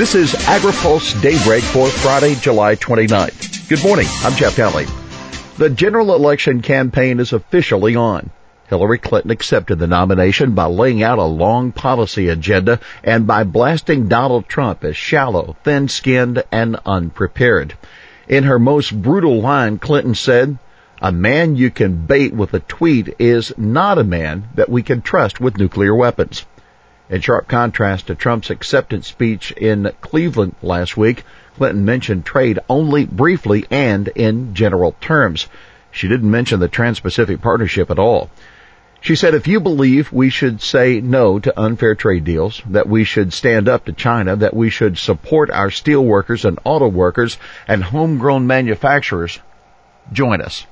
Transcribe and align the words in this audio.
This 0.00 0.14
is 0.14 0.32
AgriPulse 0.32 1.20
Daybreak 1.20 1.62
for 1.62 1.86
Friday, 1.86 2.34
July 2.34 2.74
29th. 2.74 3.68
Good 3.68 3.84
morning. 3.84 4.06
I'm 4.22 4.34
Jeff 4.34 4.56
Nalley. 4.56 4.88
The 5.58 5.68
general 5.68 6.14
election 6.14 6.62
campaign 6.62 7.20
is 7.20 7.34
officially 7.34 7.96
on. 7.96 8.30
Hillary 8.68 8.96
Clinton 8.96 9.30
accepted 9.30 9.78
the 9.78 9.86
nomination 9.86 10.52
by 10.52 10.64
laying 10.64 11.02
out 11.02 11.18
a 11.18 11.24
long 11.24 11.72
policy 11.72 12.30
agenda 12.30 12.80
and 13.04 13.26
by 13.26 13.44
blasting 13.44 14.08
Donald 14.08 14.48
Trump 14.48 14.84
as 14.84 14.96
shallow, 14.96 15.54
thin-skinned, 15.64 16.44
and 16.50 16.78
unprepared. 16.86 17.76
In 18.26 18.44
her 18.44 18.58
most 18.58 19.02
brutal 19.02 19.42
line, 19.42 19.78
Clinton 19.78 20.14
said, 20.14 20.56
a 21.02 21.12
man 21.12 21.56
you 21.56 21.70
can 21.70 22.06
bait 22.06 22.32
with 22.32 22.54
a 22.54 22.60
tweet 22.60 23.16
is 23.18 23.52
not 23.58 23.98
a 23.98 24.04
man 24.04 24.48
that 24.54 24.70
we 24.70 24.82
can 24.82 25.02
trust 25.02 25.40
with 25.40 25.58
nuclear 25.58 25.94
weapons. 25.94 26.46
In 27.10 27.20
sharp 27.20 27.48
contrast 27.48 28.06
to 28.06 28.14
Trump's 28.14 28.50
acceptance 28.50 29.08
speech 29.08 29.50
in 29.50 29.90
Cleveland 30.00 30.54
last 30.62 30.96
week, 30.96 31.24
Clinton 31.56 31.84
mentioned 31.84 32.24
trade 32.24 32.60
only 32.68 33.04
briefly 33.04 33.64
and 33.68 34.06
in 34.06 34.54
general 34.54 34.94
terms. 35.00 35.48
She 35.90 36.06
didn't 36.06 36.30
mention 36.30 36.60
the 36.60 36.68
Trans-Pacific 36.68 37.40
Partnership 37.40 37.90
at 37.90 37.98
all. 37.98 38.30
She 39.00 39.16
said 39.16 39.34
if 39.34 39.48
you 39.48 39.58
believe 39.58 40.12
we 40.12 40.30
should 40.30 40.62
say 40.62 41.00
no 41.00 41.40
to 41.40 41.60
unfair 41.60 41.96
trade 41.96 42.22
deals, 42.22 42.62
that 42.68 42.88
we 42.88 43.02
should 43.02 43.32
stand 43.32 43.68
up 43.68 43.86
to 43.86 43.92
China, 43.92 44.36
that 44.36 44.54
we 44.54 44.70
should 44.70 44.96
support 44.96 45.50
our 45.50 45.72
steel 45.72 46.04
workers 46.04 46.44
and 46.44 46.60
auto 46.62 46.86
workers 46.86 47.38
and 47.66 47.82
homegrown 47.82 48.46
manufacturers, 48.46 49.40
join 50.12 50.40
us. 50.40 50.64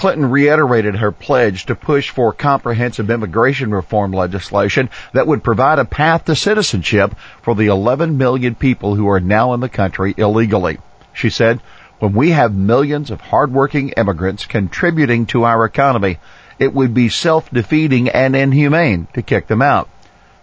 Clinton 0.00 0.30
reiterated 0.30 0.96
her 0.96 1.12
pledge 1.12 1.66
to 1.66 1.74
push 1.74 2.08
for 2.08 2.32
comprehensive 2.32 3.10
immigration 3.10 3.70
reform 3.70 4.12
legislation 4.12 4.88
that 5.12 5.26
would 5.26 5.44
provide 5.44 5.78
a 5.78 5.84
path 5.84 6.24
to 6.24 6.34
citizenship 6.34 7.14
for 7.42 7.54
the 7.54 7.66
11 7.66 8.16
million 8.16 8.54
people 8.54 8.94
who 8.94 9.06
are 9.10 9.20
now 9.20 9.52
in 9.52 9.60
the 9.60 9.68
country 9.68 10.14
illegally. 10.16 10.78
She 11.12 11.28
said, 11.28 11.60
when 11.98 12.14
we 12.14 12.30
have 12.30 12.54
millions 12.54 13.10
of 13.10 13.20
hardworking 13.20 13.90
immigrants 13.90 14.46
contributing 14.46 15.26
to 15.26 15.44
our 15.44 15.66
economy, 15.66 16.18
it 16.58 16.72
would 16.72 16.94
be 16.94 17.10
self-defeating 17.10 18.08
and 18.08 18.34
inhumane 18.34 19.06
to 19.12 19.20
kick 19.20 19.48
them 19.48 19.60
out. 19.60 19.90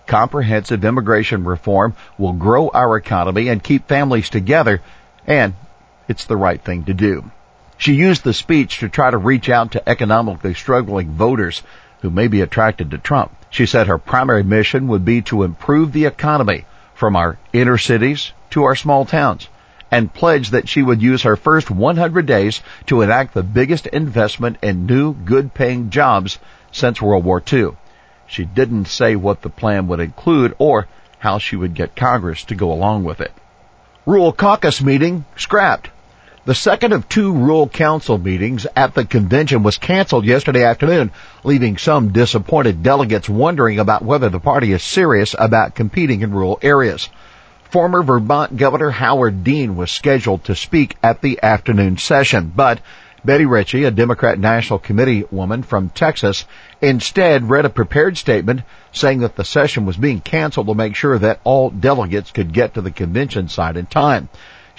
Comprehensive 0.06 0.86
immigration 0.86 1.46
reform 1.46 1.96
will 2.20 2.34
grow 2.34 2.70
our 2.70 2.96
economy 2.96 3.48
and 3.48 3.64
keep 3.64 3.88
families 3.88 4.30
together, 4.30 4.84
and 5.26 5.56
it's 6.08 6.26
the 6.26 6.38
right 6.38 6.62
thing 6.62 6.84
to 6.84 6.94
do. 6.94 7.31
She 7.78 7.94
used 7.94 8.23
the 8.23 8.33
speech 8.33 8.80
to 8.80 8.89
try 8.89 9.11
to 9.11 9.17
reach 9.17 9.50
out 9.50 9.72
to 9.72 9.89
economically 9.89 10.56
struggling 10.56 11.11
voters 11.11 11.61
who 12.02 12.09
may 12.09 12.28
be 12.28 12.42
attracted 12.42 12.92
to 12.92 12.97
Trump. 12.97 13.31
She 13.50 13.66
said 13.66 13.88
her 13.88 13.97
primary 13.97 14.44
mission 14.44 14.88
would 14.88 15.06
be 15.06 15.22
to 15.23 15.44
improve 15.44 15.92
the 15.92 16.06
economy 16.06 16.66
from 16.95 17.16
our 17.16 17.38
inner 17.53 17.78
cities 17.78 18.31
to 18.50 18.64
our 18.64 18.75
small 18.75 19.06
towns 19.06 19.47
and 19.92 20.14
pledged 20.14 20.52
that 20.52 20.67
she 20.67 20.81
would 20.81 21.02
use 21.02 21.22
her 21.22 21.36
first 21.36 21.72
100 21.72 22.25
days 22.25 22.61
to 22.88 23.02
enact 23.02 23.34
the 23.34 23.44
biggest 23.44 23.88
investment 23.88 24.58
in 24.62 24.86
new 24.86 25.14
good 25.14 25.53
paying 25.53 25.89
jobs 25.89 26.39
since 26.72 27.02
World 27.02 27.23
War 27.23 27.41
II. 27.52 27.69
She 28.25 28.44
didn't 28.44 28.88
say 28.88 29.16
what 29.16 29.41
the 29.41 29.50
plan 29.50 29.88
would 29.88 30.00
include 30.00 30.56
or 30.58 30.88
how 31.19 31.38
she 31.38 31.56
would 31.56 31.73
get 31.73 31.95
Congress 31.95 32.44
to 32.45 32.56
go 32.56 32.72
along 32.72 33.03
with 33.06 33.22
it. 33.22 33.31
Rural 34.06 34.34
caucus 34.34 34.81
meeting 34.81 35.25
scrapped. 35.36 35.89
The 36.48 36.56
second 36.56 36.94
of 36.94 37.09
two 37.09 37.34
rural 37.34 37.67
council 37.67 38.17
meetings 38.17 38.66
at 38.73 38.94
the 38.94 39.03
convention 39.03 39.64
was 39.64 39.78
canceled 39.78 40.23
yesterday 40.23 40.64
afternoon, 40.64 41.12
leaving 41.44 41.78
some 41.78 42.14
disappointed 42.14 42.81
delegates 42.81 43.28
wondering 43.28 43.80
about 43.80 44.06
whether 44.06 44.30
the 44.30 44.40
party 44.40 44.72
is 44.72 44.81
serious 44.81 45.36
about 45.38 45.75
competing 45.75 46.22
in 46.22 46.34
rural 46.34 46.58
areas. 46.62 47.09
Former 47.70 48.02
Vermont 48.02 48.56
Governor 48.56 48.92
Howard 48.92 49.44
Dean 49.44 49.75
was 49.75 49.92
scheduled 49.92 50.45
to 50.45 50.56
speak 50.56 50.95
at 51.03 51.22
the 51.22 51.38
afternoon 51.44 51.98
session, 51.98 52.53
but 52.56 52.80
Betty 53.25 53.45
Ritchie, 53.45 53.84
a 53.84 53.92
Democrat 53.92 54.40
National 54.40 54.80
Committee 54.80 55.25
woman 55.29 55.64
from 55.64 55.90
Texas, 55.90 56.46
instead 56.79 57.50
read 57.50 57.66
a 57.66 57.69
prepared 57.69 58.18
statement 58.18 58.62
saying 58.94 59.19
that 59.19 59.35
the 59.35 59.44
session 59.44 59.85
was 59.85 59.97
being 59.97 60.22
canceled 60.22 60.68
to 60.68 60.75
make 60.75 60.96
sure 60.96 61.19
that 61.19 61.41
all 61.44 61.69
delegates 61.69 62.31
could 62.31 62.53
get 62.53 62.75
to 62.75 62.81
the 62.81 62.91
convention 62.91 63.50
site 63.50 63.75
in 63.75 63.85
time. 63.85 64.29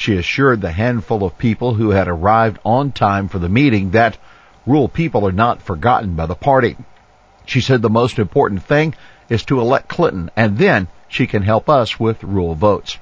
She 0.00 0.16
assured 0.16 0.60
the 0.60 0.70
handful 0.70 1.24
of 1.24 1.38
people 1.38 1.74
who 1.74 1.90
had 1.90 2.06
arrived 2.06 2.60
on 2.64 2.92
time 2.92 3.26
for 3.26 3.40
the 3.40 3.48
meeting 3.48 3.90
that 3.90 4.16
rural 4.64 4.86
people 4.88 5.26
are 5.26 5.32
not 5.32 5.60
forgotten 5.60 6.14
by 6.14 6.26
the 6.26 6.36
party. 6.36 6.76
She 7.44 7.60
said 7.60 7.82
the 7.82 7.90
most 7.90 8.20
important 8.20 8.62
thing 8.62 8.94
is 9.28 9.42
to 9.46 9.60
elect 9.60 9.88
Clinton 9.88 10.30
and 10.36 10.56
then 10.56 10.86
she 11.08 11.26
can 11.26 11.42
help 11.42 11.68
us 11.68 11.98
with 11.98 12.22
rural 12.22 12.54
votes. 12.54 12.96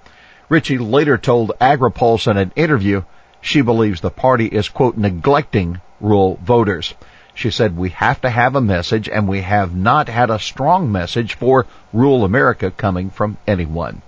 Ritchie 0.49 0.79
later 0.79 1.19
told 1.19 1.53
AgriPulse 1.61 2.31
in 2.31 2.39
an 2.39 2.53
interview 2.57 3.03
she 3.43 3.61
believes 3.61 4.01
the 4.01 4.11
party 4.11 4.47
is 4.47 4.71
quote 4.71 4.97
neglecting 4.97 5.83
rural 6.01 6.39
voters. 6.43 6.95
She 7.35 7.51
said 7.51 7.77
we 7.77 7.91
have 7.91 8.23
to 8.23 8.31
have 8.31 8.57
a 8.57 8.63
message 8.63 9.07
and 9.07 9.29
we 9.29 9.43
have 9.43 9.77
not 9.77 10.09
had 10.09 10.31
a 10.31 10.39
strong 10.39 10.91
message 10.91 11.35
for 11.35 11.67
rural 11.93 12.25
America 12.25 12.71
coming 12.71 13.11
from 13.11 13.37
anyone. 13.47 14.01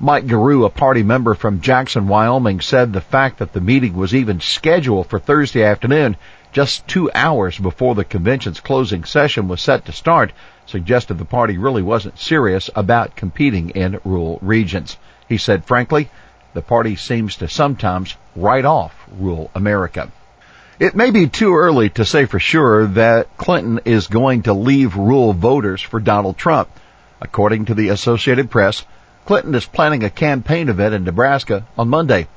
Mike 0.00 0.26
Garou, 0.26 0.64
a 0.64 0.70
party 0.70 1.04
member 1.04 1.34
from 1.34 1.60
Jackson, 1.60 2.08
Wyoming, 2.08 2.60
said 2.60 2.92
the 2.92 3.00
fact 3.00 3.38
that 3.38 3.52
the 3.52 3.60
meeting 3.60 3.94
was 3.94 4.14
even 4.14 4.40
scheduled 4.40 5.06
for 5.06 5.20
Thursday 5.20 5.62
afternoon, 5.62 6.16
just 6.52 6.86
two 6.88 7.10
hours 7.14 7.58
before 7.58 7.94
the 7.94 8.04
convention's 8.04 8.58
closing 8.58 9.04
session 9.04 9.46
was 9.46 9.60
set 9.60 9.84
to 9.84 9.92
start, 9.92 10.32
suggested 10.66 11.14
the 11.14 11.24
party 11.24 11.58
really 11.58 11.82
wasn't 11.82 12.18
serious 12.18 12.68
about 12.74 13.14
competing 13.14 13.70
in 13.70 14.00
rural 14.04 14.38
regions. 14.42 14.96
He 15.28 15.38
said, 15.38 15.64
frankly, 15.64 16.10
the 16.54 16.62
party 16.62 16.96
seems 16.96 17.36
to 17.36 17.48
sometimes 17.48 18.16
write 18.34 18.64
off 18.64 18.94
rural 19.16 19.50
America. 19.54 20.10
It 20.80 20.96
may 20.96 21.12
be 21.12 21.28
too 21.28 21.54
early 21.54 21.90
to 21.90 22.04
say 22.04 22.24
for 22.24 22.40
sure 22.40 22.86
that 22.88 23.36
Clinton 23.36 23.80
is 23.84 24.08
going 24.08 24.42
to 24.42 24.54
leave 24.54 24.96
rural 24.96 25.32
voters 25.32 25.80
for 25.80 26.00
Donald 26.00 26.36
Trump. 26.36 26.68
According 27.20 27.66
to 27.66 27.74
the 27.74 27.90
Associated 27.90 28.50
Press, 28.50 28.84
Clinton 29.26 29.54
is 29.54 29.64
planning 29.64 30.04
a 30.04 30.10
campaign 30.10 30.68
event 30.68 30.94
in 30.94 31.04
Nebraska 31.04 31.66
on 31.78 31.88
Monday. 31.88 32.28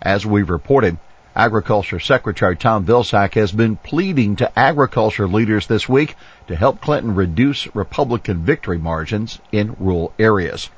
As 0.00 0.24
we've 0.24 0.48
reported, 0.48 0.96
Agriculture 1.34 1.98
Secretary 1.98 2.56
Tom 2.56 2.86
Vilsack 2.86 3.34
has 3.34 3.50
been 3.50 3.74
pleading 3.74 4.36
to 4.36 4.56
agriculture 4.56 5.26
leaders 5.26 5.66
this 5.66 5.88
week 5.88 6.14
to 6.46 6.54
help 6.54 6.80
Clinton 6.80 7.16
reduce 7.16 7.74
Republican 7.74 8.44
victory 8.44 8.78
margins 8.78 9.40
in 9.50 9.74
rural 9.80 10.12
areas. 10.20 10.70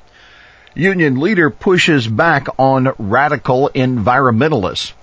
Union 0.73 1.19
leader 1.19 1.51
pushes 1.51 2.07
back 2.07 2.47
on 2.57 2.91
radical 2.97 3.69
environmentalists. 3.75 4.93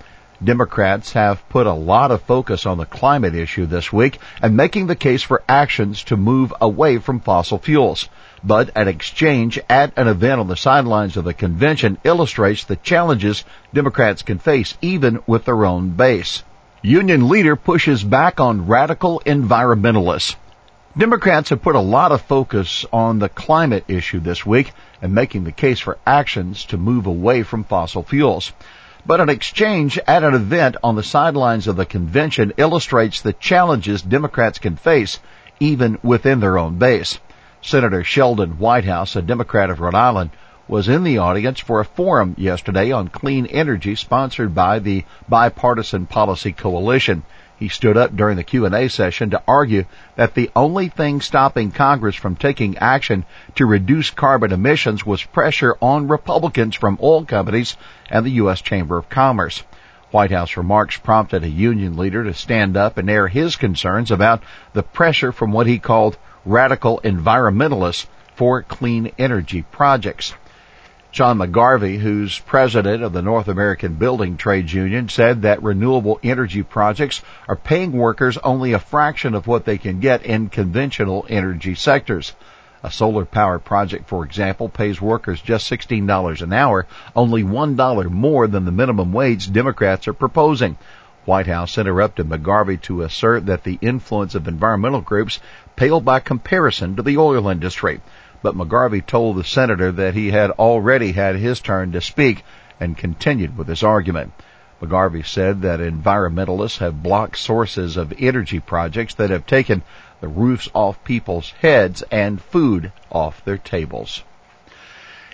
Democrats 0.43 1.13
have 1.13 1.47
put 1.49 1.67
a 1.67 1.73
lot 1.73 2.11
of 2.11 2.21
focus 2.21 2.65
on 2.65 2.77
the 2.77 2.85
climate 2.85 3.35
issue 3.35 3.65
this 3.65 3.91
week 3.91 4.19
and 4.41 4.55
making 4.55 4.87
the 4.87 4.95
case 4.95 5.23
for 5.23 5.43
actions 5.49 6.03
to 6.03 6.17
move 6.17 6.53
away 6.61 6.97
from 6.99 7.19
fossil 7.19 7.57
fuels 7.57 8.07
but 8.43 8.69
an 8.75 8.87
exchange 8.87 9.59
at 9.69 9.91
an 9.97 10.07
event 10.07 10.39
on 10.39 10.47
the 10.47 10.55
sidelines 10.55 11.17
of 11.17 11.23
the 11.23 11.33
convention 11.33 11.97
illustrates 12.03 12.63
the 12.63 12.75
challenges 12.75 13.43
Democrats 13.73 14.21
can 14.21 14.37
face 14.37 14.77
even 14.81 15.19
with 15.25 15.45
their 15.45 15.65
own 15.65 15.89
base. 15.89 16.43
Union 16.81 17.27
leader 17.27 17.55
pushes 17.55 18.03
back 18.03 18.39
on 18.39 18.67
radical 18.67 19.21
environmentalists. 19.25 20.35
Democrats 20.95 21.49
have 21.49 21.61
put 21.61 21.75
a 21.75 21.79
lot 21.79 22.11
of 22.11 22.21
focus 22.21 22.85
on 22.93 23.19
the 23.19 23.29
climate 23.29 23.85
issue 23.87 24.19
this 24.19 24.45
week 24.45 24.71
and 25.01 25.13
making 25.13 25.43
the 25.43 25.51
case 25.51 25.79
for 25.79 25.97
actions 26.05 26.65
to 26.65 26.77
move 26.77 27.05
away 27.05 27.43
from 27.43 27.63
fossil 27.63 28.03
fuels. 28.03 28.51
But 29.05 29.21
an 29.21 29.29
exchange 29.29 29.97
at 30.07 30.23
an 30.23 30.33
event 30.33 30.77
on 30.83 30.95
the 30.95 31.03
sidelines 31.03 31.67
of 31.67 31.75
the 31.75 31.85
convention 31.85 32.53
illustrates 32.57 33.21
the 33.21 33.33
challenges 33.33 34.01
Democrats 34.01 34.59
can 34.59 34.75
face 34.75 35.19
even 35.59 35.97
within 36.03 36.39
their 36.39 36.57
own 36.57 36.77
base. 36.77 37.19
Senator 37.61 38.03
Sheldon 38.03 38.59
Whitehouse, 38.59 39.15
a 39.15 39.21
Democrat 39.21 39.69
of 39.69 39.79
Rhode 39.79 39.95
Island, 39.95 40.31
was 40.67 40.89
in 40.89 41.03
the 41.03 41.19
audience 41.19 41.59
for 41.59 41.79
a 41.79 41.85
forum 41.85 42.35
yesterday 42.37 42.91
on 42.91 43.07
clean 43.07 43.45
energy 43.45 43.95
sponsored 43.95 44.53
by 44.53 44.79
the 44.79 45.05
Bipartisan 45.29 46.05
Policy 46.05 46.51
Coalition. 46.51 47.23
He 47.59 47.69
stood 47.69 47.97
up 47.97 48.15
during 48.15 48.37
the 48.37 48.43
Q&A 48.43 48.87
session 48.87 49.31
to 49.31 49.41
argue 49.47 49.85
that 50.15 50.35
the 50.35 50.51
only 50.55 50.89
thing 50.89 51.21
stopping 51.21 51.71
Congress 51.71 52.15
from 52.15 52.35
taking 52.35 52.77
action 52.77 53.25
to 53.55 53.65
reduce 53.65 54.11
carbon 54.11 54.51
emissions 54.53 55.03
was 55.03 55.23
pressure 55.23 55.75
on 55.81 56.07
Republicans 56.07 56.75
from 56.75 56.99
oil 57.01 57.25
companies 57.25 57.75
and 58.11 58.23
the 58.23 58.37
U.S. 58.43 58.61
Chamber 58.61 58.97
of 58.97 59.09
Commerce. 59.09 59.63
Whitehouse 60.11 60.55
remarks 60.55 60.97
prompted 60.97 61.43
a 61.43 61.49
union 61.49 61.97
leader 61.97 62.23
to 62.23 62.33
stand 62.35 62.77
up 62.77 62.99
and 62.99 63.09
air 63.09 63.27
his 63.27 63.55
concerns 63.55 64.11
about 64.11 64.43
the 64.73 64.83
pressure 64.83 65.31
from 65.31 65.51
what 65.51 65.65
he 65.65 65.79
called 65.79 66.15
radical 66.45 67.01
environmentalists 67.03 68.05
for 68.35 68.61
clean 68.61 69.11
energy 69.17 69.63
projects. 69.63 70.35
Sean 71.09 71.37
McGarvey, 71.37 71.97
who's 71.97 72.37
president 72.39 73.01
of 73.01 73.13
the 73.13 73.21
North 73.21 73.47
American 73.47 73.93
Building 73.93 74.35
Trades 74.35 74.73
Union, 74.73 75.07
said 75.07 75.43
that 75.43 75.63
renewable 75.63 76.19
energy 76.21 76.63
projects 76.63 77.21
are 77.47 77.55
paying 77.55 77.93
workers 77.93 78.37
only 78.37 78.73
a 78.73 78.79
fraction 78.79 79.33
of 79.33 79.47
what 79.47 79.63
they 79.63 79.77
can 79.77 79.99
get 79.99 80.25
in 80.25 80.49
conventional 80.49 81.25
energy 81.29 81.75
sectors. 81.75 82.33
A 82.83 82.91
solar 82.91 83.25
power 83.25 83.57
project, 83.57 84.07
for 84.07 84.25
example, 84.25 84.69
pays 84.69 85.01
workers 85.01 85.41
just 85.41 85.71
$16 85.71 86.41
an 86.41 86.53
hour, 86.53 86.85
only 87.15 87.41
$1 87.41 88.09
more 88.11 88.47
than 88.47 88.65
the 88.65 88.71
minimum 88.71 89.13
wage 89.13 89.51
Democrats 89.51 90.07
are 90.07 90.13
proposing. 90.13 90.77
Whitehouse 91.25 91.77
interrupted 91.77 92.29
McGarvey 92.29 92.81
to 92.83 93.01
assert 93.01 93.47
that 93.47 93.63
the 93.63 93.79
influence 93.81 94.35
of 94.35 94.47
environmental 94.47 95.01
groups 95.01 95.39
paled 95.75 96.05
by 96.05 96.19
comparison 96.19 96.95
to 96.95 97.01
the 97.01 97.17
oil 97.17 97.49
industry. 97.49 98.01
But 98.41 98.55
McGarvey 98.55 99.05
told 99.05 99.35
the 99.35 99.43
senator 99.43 99.91
that 99.91 100.13
he 100.13 100.31
had 100.31 100.51
already 100.51 101.11
had 101.11 101.35
his 101.35 101.59
turn 101.59 101.91
to 101.93 102.01
speak 102.01 102.43
and 102.79 102.97
continued 102.97 103.57
with 103.57 103.67
his 103.67 103.83
argument. 103.83 104.33
McGarvey 104.81 105.25
said 105.25 105.63
that 105.63 105.79
environmentalists 105.79 106.77
have 106.77 107.01
blocked 107.01 107.37
sources 107.37 107.97
of 107.97 108.13
energy 108.19 108.59
projects 108.59 109.15
that 109.15 109.31
have 109.31 109.47
taken 109.47 109.81
the 110.21 110.27
roofs 110.27 110.69
off 110.73 111.03
people's 111.03 111.51
heads 111.61 112.03
and 112.11 112.41
food 112.41 112.91
off 113.11 113.43
their 113.43 113.57
tables. 113.57 114.23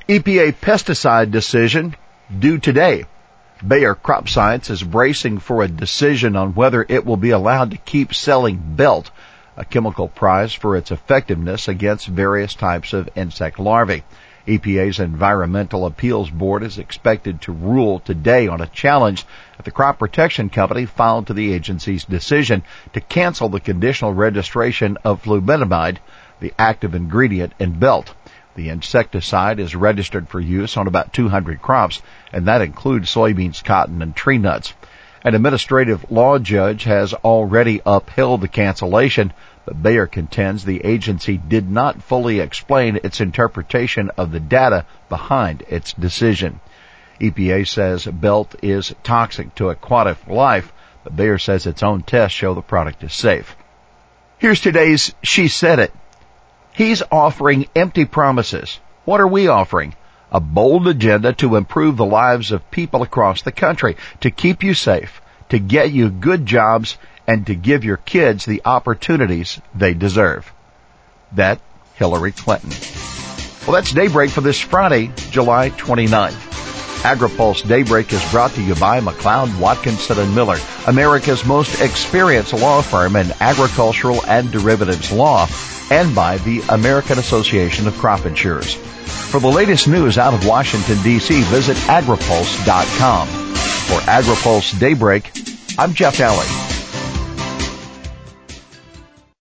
EPA 0.08 0.56
pesticide 0.62 1.32
decision 1.32 1.96
due 2.40 2.58
today. 2.58 3.06
Bayer 3.66 3.96
Crop 3.96 4.28
Science 4.28 4.70
is 4.70 4.84
bracing 4.84 5.40
for 5.40 5.62
a 5.62 5.68
decision 5.68 6.36
on 6.36 6.56
whether 6.56 6.86
it 6.88 7.06
will 7.06 7.18
be 7.18 7.30
allowed 7.30 7.72
to 7.72 7.78
keep 7.78 8.14
selling 8.14 8.62
Belt, 8.76 9.10
a 9.56 9.66
chemical 9.66 10.08
prize 10.08 10.54
for 10.54 10.76
its 10.76 10.92
effectiveness 10.92 11.68
against 11.68 12.08
various 12.08 12.56
types 12.56 12.94
of 12.94 13.10
insect 13.16 13.60
larvae. 13.60 14.04
EPA's 14.46 15.00
Environmental 15.00 15.86
Appeals 15.86 16.30
Board 16.30 16.64
is 16.64 16.78
expected 16.78 17.40
to 17.42 17.54
rule 17.54 18.00
today 18.00 18.48
on 18.48 18.60
a 18.60 18.68
challenge 18.68 19.26
that 19.56 19.64
the 19.64 19.72
crop 19.72 20.00
protection 20.00 20.50
company 20.50 20.86
filed 20.86 21.28
to 21.28 21.34
the 21.34 21.54
agency's 21.54 22.04
decision 22.04 22.62
to 22.92 23.00
cancel 23.00 23.48
the 23.48 23.62
conditional 23.62 24.14
registration 24.14 24.98
of 25.06 25.24
flubendiamide, 25.24 25.98
the 26.42 26.54
active 26.60 26.94
ingredient 26.94 27.54
in 27.58 27.80
belt. 27.80 28.14
The 28.56 28.70
insecticide 28.70 29.60
is 29.60 29.76
registered 29.76 30.28
for 30.28 30.40
use 30.40 30.76
on 30.76 30.88
about 30.88 31.14
200 31.14 31.62
crops, 31.62 32.02
and 32.34 32.48
that 32.48 32.62
includes 32.62 33.14
soybeans, 33.14 33.64
cotton, 33.64 34.02
and 34.02 34.16
tree 34.16 34.38
nuts. 34.38 34.74
An 35.26 35.36
administrative 35.36 36.12
law 36.12 36.38
judge 36.38 36.84
has 36.84 37.14
already 37.14 37.82
upheld 37.86 38.42
the 38.42 38.50
cancellation, 38.50 39.32
but 39.66 39.82
Bayer 39.82 40.06
contends 40.06 40.66
the 40.66 40.84
agency 40.84 41.38
did 41.38 41.70
not 41.70 42.04
fully 42.04 42.42
explain 42.42 43.00
its 43.04 43.22
interpretation 43.22 44.12
of 44.18 44.32
the 44.32 44.42
data 44.42 44.86
behind 45.08 45.64
its 45.70 45.94
decision. 45.94 46.60
EPA 47.22 47.66
says 47.66 48.06
belt 48.06 48.56
is 48.62 48.94
toxic 49.04 49.56
to 49.56 49.70
aquatic 49.70 50.18
life, 50.28 50.74
but 51.06 51.16
Bayer 51.16 51.38
says 51.38 51.66
its 51.66 51.84
own 51.84 52.02
tests 52.02 52.38
show 52.38 52.54
the 52.54 52.62
product 52.62 53.02
is 53.04 53.14
safe. 53.14 53.56
Here's 54.40 54.60
today's 54.60 55.16
She 55.24 55.48
Said 55.48 55.80
It. 55.80 55.94
He's 56.74 57.02
offering 57.12 57.68
empty 57.76 58.04
promises. 58.04 58.78
What 59.06 59.22
are 59.22 59.28
we 59.28 59.48
offering? 59.48 59.96
A 60.34 60.40
bold 60.40 60.88
agenda 60.88 61.32
to 61.34 61.56
improve 61.56 61.96
the 61.96 62.06
lives 62.06 62.52
of 62.52 62.72
people 62.72 63.04
across 63.04 63.44
the 63.44 63.52
country, 63.52 63.96
to 64.22 64.32
keep 64.32 64.64
you 64.64 64.74
safe, 64.74 65.22
to 65.50 65.60
get 65.60 65.92
you 65.92 66.10
good 66.10 66.46
jobs, 66.46 66.98
and 67.28 67.46
to 67.48 67.56
give 67.56 67.86
your 67.86 67.98
kids 67.98 68.44
the 68.44 68.64
opportunities 68.66 69.62
they 69.76 69.94
deserve. 69.94 70.52
That 71.34 71.62
Hillary 71.96 72.32
Clinton. 72.32 72.72
Well, 73.66 73.76
that's 73.76 73.94
Daybreak 73.94 74.32
for 74.32 74.42
this 74.42 74.60
Friday, 74.60 75.12
July 75.30 75.70
29th. 75.70 76.43
AgriPulse 77.04 77.68
Daybreak 77.68 78.14
is 78.14 78.32
brought 78.32 78.52
to 78.52 78.62
you 78.62 78.76
by 78.76 79.02
McLeod, 79.02 79.60
Watkinson 79.60 80.20
and 80.20 80.34
Miller, 80.34 80.58
America's 80.88 81.46
most 81.46 81.82
experienced 81.82 82.54
law 82.54 82.82
firm 82.82 83.18
in 83.18 83.34
agricultural 83.42 84.26
and 84.26 84.50
derivatives 84.52 85.12
law, 85.12 85.48
and 85.92 86.16
by 86.16 86.38
the 86.40 86.62
American 86.70 87.20
Association 87.20 87.88
of 87.88 87.98
Crop 87.98 88.26
Insurers. 88.26 88.76
For 88.76 89.42
the 89.42 89.50
latest 89.50 89.90
news 89.90 90.18
out 90.18 90.34
of 90.34 90.48
Washington, 90.48 91.02
D.C., 91.04 91.42
visit 91.44 91.76
agripulse.com. 91.76 93.28
For 93.28 94.00
AgriPulse 94.10 94.80
Daybreak, 94.80 95.30
I'm 95.78 95.94
Jeff 95.94 96.18
Nalley. 96.18 96.73